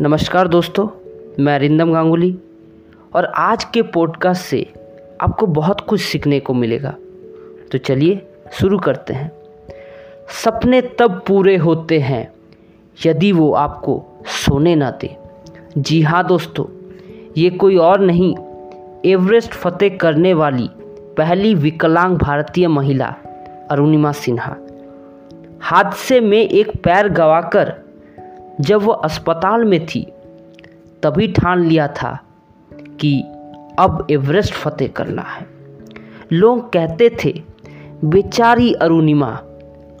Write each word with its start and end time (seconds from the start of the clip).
नमस्कार 0.00 0.48
दोस्तों, 0.48 0.88
मैं 1.38 1.54
अरिंदम 1.54 1.92
गांगुली 1.92 2.38
और 3.14 3.24
आज 3.24 3.64
के 3.64 3.82
पॉडकास्ट 3.82 4.42
से 4.42 4.72
आपको 5.20 5.46
बहुत 5.46 5.80
कुछ 5.80 6.00
सीखने 6.00 6.40
को 6.40 6.54
मिलेगा। 6.54 6.94
तो 7.72 7.78
चलिए 7.78 8.26
शुरू 8.52 8.78
करते 8.78 9.14
हैं। 9.14 9.32
सपने 10.44 10.82
तब 10.82 11.22
पूरे 11.26 11.56
होते 11.56 11.98
हैं 12.00 12.32
यदि 13.06 13.32
वो 13.32 13.52
आपको 13.52 14.04
सोने 14.26 14.74
ना 14.76 14.90
दे। 14.90 15.16
जी 15.78 16.02
हाँ 16.02 16.26
दोस्तों, 16.26 16.64
ये 17.36 17.50
कोई 17.50 17.76
और 17.76 18.00
नहीं, 18.00 18.36
एवरेस्ट 19.04 19.50
फतेह 19.50 19.96
करने 19.96 20.34
वाली 20.34 20.70
पहली 21.16 21.54
विकलांग 21.54 22.16
भारतीय 22.16 22.68
महिला, 22.68 23.14
अरुणिमा 23.70 24.12
सिन्हा। 24.12 24.56
हादसे 25.60 26.20
में 26.20 26.48
एक 26.48 26.82
पैर 26.84 27.08
गवाकर 27.08 27.83
जब 28.60 28.82
वह 28.82 28.94
अस्पताल 28.94 29.64
में 29.64 29.86
थी, 29.86 30.12
तभी 31.02 31.28
ठान 31.28 31.64
लिया 31.64 31.88
था 31.88 32.18
कि 33.00 33.24
अब 33.78 34.06
एवरेस्ट 34.10 34.54
फतेह 34.54 34.88
करना 34.88 35.22
है। 35.22 35.46
लोग 36.32 36.72
कहते 36.72 37.16
थे, 37.24 37.42
बेचारी 38.04 38.72
अरुणिमा, 38.72 39.30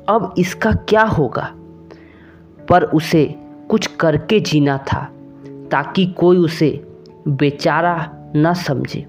अब 0.08 0.34
इसका 0.38 0.72
क्या 0.72 1.02
होगा? 1.02 1.52
पर 2.68 2.82
उसे 2.82 3.34
कुछ 3.68 3.86
करके 3.86 4.40
जीना 4.40 4.78
था, 4.78 5.10
ताकि 5.70 6.06
कोई 6.06 6.36
उसे 6.36 6.86
बेचारा 7.28 8.10
न 8.36 8.54
समझे। 8.54 9.00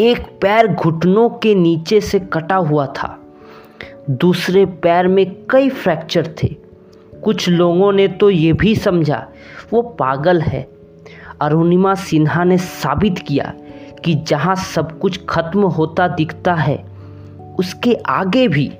एक 0.00 0.38
पैर 0.42 0.68
घुटनों 0.74 1.30
के 1.30 1.54
नीचे 1.54 2.00
से 2.00 2.18
कटा 2.18 2.56
हुआ 2.56 2.86
था, 2.86 3.20
दूसरे 4.10 4.66
पैर 4.66 5.08
में 5.08 5.36
कई 5.50 5.68
फ्रैक्चर 5.68 6.34
थे। 6.42 6.59
कुछ 7.24 7.48
लोगों 7.48 7.92
ने 7.92 8.06
तो 8.08 8.30
ये 8.30 8.52
भी 8.52 8.74
समझा, 8.74 9.26
वो 9.72 9.82
पागल 9.98 10.40
है। 10.40 10.66
अरुणिमा 11.40 11.94
सिन्हा 11.94 12.44
ने 12.44 12.58
साबित 12.58 13.18
किया 13.18 13.52
कि 14.04 14.14
जहाँ 14.28 14.54
सब 14.56 14.98
कुछ 14.98 15.20
खत्म 15.28 15.66
होता 15.68 16.08
दिखता 16.08 16.54
है, 16.54 16.76
उसके 17.58 17.94
आगे 18.08 18.46
भी 18.48 18.70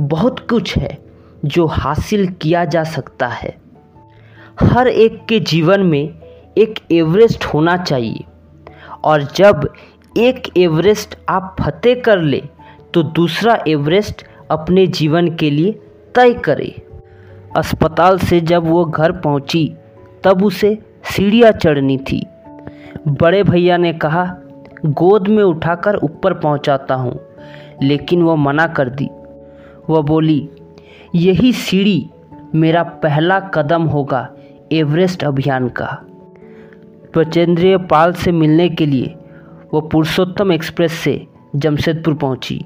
बहुत 0.00 0.40
कुछ 0.50 0.76
है 0.76 0.96
जो 1.44 1.66
हासिल 1.66 2.26
किया 2.32 2.64
जा 2.64 2.84
सकता 2.84 3.26
है। 3.26 3.56
हर 4.62 4.88
एक 4.88 5.24
के 5.28 5.40
जीवन 5.42 5.80
में 5.80 6.08
एक 6.58 6.78
एवरेस्ट 6.92 7.44
होना 7.44 7.76
चाहिए, 7.76 8.24
और 9.04 9.22
जब 9.36 9.68
एक 10.14 10.48
एवरेस्ट 10.56 11.16
आप 11.28 11.56
फतेह 11.60 12.00
कर 12.00 12.20
ले 12.20 12.42
तो 12.94 13.02
दूसरा 13.02 13.58
एवरेस्ट 13.68 14.24
अपने 14.50 14.86
जीवन 14.88 15.34
के 15.36 15.50
लिए 15.50 15.72
तय 16.14 16.32
करें। 16.34 16.72
अस्पताल 17.56 18.18
से 18.18 18.40
जब 18.40 18.66
वो 18.66 18.84
घर 18.84 19.12
पहुँची, 19.12 19.74
तब 20.24 20.44
उसे 20.44 20.78
सीढ़ियाँ 21.04 21.52
चढ़नी 21.52 21.98
थी। 21.98 22.26
बड़े 23.08 23.42
भैया 23.42 23.76
ने 23.76 23.92
कहा, 23.92 24.36
गोद 24.86 25.28
में 25.28 25.42
उठाकर 25.42 25.96
ऊपर 25.96 26.34
पहुंचाता 26.34 26.94
हूँ। 26.94 27.20
लेकिन 27.82 28.22
वह 28.22 28.34
मना 28.34 28.66
कर 28.66 28.88
दी। 28.88 29.10
वह 29.90 30.02
बोली, 30.02 30.48
यही 31.14 31.52
सीढ़ी 31.52 32.10
मेरा 32.54 32.82
पहला 32.82 33.40
कदम 33.40 33.82
होगा 33.82 34.28
एवरेस्ट 34.72 35.24
अभियान 35.24 35.68
का। 35.68 35.98
प्रचेंद्रिय 37.12 37.78
पाल 37.78 38.12
से 38.12 38.32
मिलने 38.32 38.68
के 38.68 38.86
लिए 38.86 39.14
वह 39.74 39.88
पुरुषोत्तम 39.92 40.52
एक्सप्रेस 40.52 40.92
से 40.92 41.26
जमशेदपुर 41.56 42.14
पहुँची। 42.14 42.64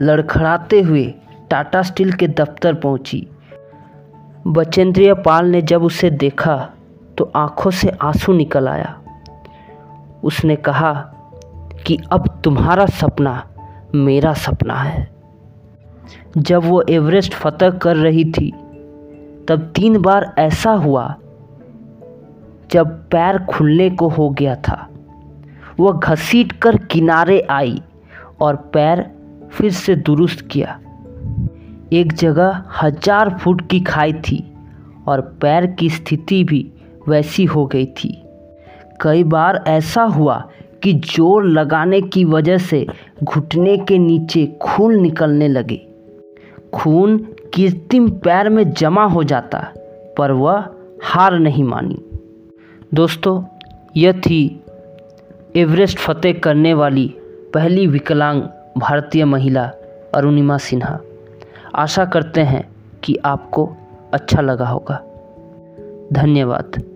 लड़खड़ाते 0.00 0.80
हुए 0.80 1.14
टाटा 1.50 1.82
स्टील 1.82 2.12
के 2.12 2.28
दफ्तर 2.28 2.74
पहुँची। 2.74 3.28
बचेंद्रिय 4.46 5.14
पाल 5.14 5.46
ने 5.46 5.62
जब 5.62 5.82
उसे 5.82 6.10
देखा 6.10 6.70
तो 7.18 7.32
आँखों 7.36 7.70
से 7.70 7.88
आँसू 7.88 8.32
निकल 8.32 8.68
आया। 8.68 9.00
उसने 10.24 10.56
कहा 10.56 10.92
कि 11.86 11.98
अब 12.12 12.40
तुम्हारा 12.44 12.86
सपना 12.86 13.48
मेरा 13.94 14.32
सपना 14.32 14.74
है। 14.74 15.10
जब 16.38 16.64
वो 16.64 16.82
एवरेस्ट 16.82 17.34
फतह 17.34 17.70
कर 17.70 17.96
रही 17.96 18.24
थी, 18.24 18.50
तब 19.48 19.72
तीन 19.74 19.98
बार 20.02 20.34
ऐसा 20.38 20.70
हुआ, 20.70 21.14
जब 22.70 23.08
पैर 23.08 23.38
खुलने 23.38 23.90
को 23.90 24.08
हो 24.08 24.30
गया 24.30 24.56
था। 24.56 24.88
वह 25.80 25.92
घसीट 25.92 26.52
कर 26.52 26.76
किनारे 26.76 27.40
आई 27.40 27.82
और 28.40 28.56
पैर 28.56 29.10
फिर 29.52 29.72
से 29.72 29.94
दुरुस्त 29.94 30.46
किया। 30.46 30.80
एक 31.92 32.12
जगह 32.12 32.62
हज़ार 32.82 33.30
फुट 33.38 33.66
की 33.70 33.80
खाई 33.80 34.12
थी 34.12 34.42
और 35.08 35.20
पैर 35.42 35.66
की 35.78 35.88
स्थिति 35.90 36.42
भी 36.44 36.66
वैसी 37.08 37.44
हो 37.44 37.64
गई 37.66 37.86
थी। 37.98 38.10
कई 39.00 39.24
बार 39.24 39.62
ऐसा 39.68 40.02
हुआ 40.02 40.36
कि 40.82 40.92
ज़ोर 41.06 41.44
लगाने 41.44 42.00
की 42.02 42.24
वजह 42.24 42.58
से 42.58 42.86
घुटने 43.24 43.76
के 43.78 43.98
नीचे 43.98 44.46
खून 44.62 45.00
निकलने 45.00 45.48
लगे। 45.48 45.80
खून 46.74 47.18
कृत्रिम 47.54 48.08
पैर 48.18 48.48
में 48.48 48.72
जमा 48.72 49.04
हो 49.04 49.24
जाता, 49.24 49.58
पर 50.18 50.32
वह 50.32 50.64
हार 51.04 51.38
नहीं 51.38 51.64
मानी। 51.64 51.98
दोस्तों, 52.94 53.42
यह 53.96 54.20
थी 54.20 54.60
एवरेस्ट 55.56 55.98
फतेह 55.98 56.40
करने 56.44 56.74
वाली 56.74 57.06
पहली 57.54 57.86
विकलांग 57.86 58.42
भारतीय 58.78 59.24
महिला 59.24 59.70
अरुणिमा 60.14 60.56
सिन्हा। 60.58 60.98
आशा 61.74 62.04
करते 62.04 62.40
हैं 62.40 62.70
कि 63.04 63.16
आपको 63.16 63.76
अच्छा 64.12 64.40
लगा 64.40 64.68
होगा। 64.68 64.96
धन्यवाद। 66.12 66.91